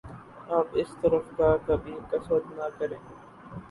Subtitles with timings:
[0.49, 2.97] آپ اس طرف کا کبھی قصد نہ کریں